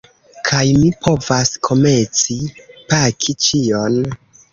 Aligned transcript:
Kaj 0.47 0.61
mi 0.83 0.87
povas 1.07 1.51
komeci 1.67 2.37
paki 2.95 3.37
ĉion. 3.49 4.01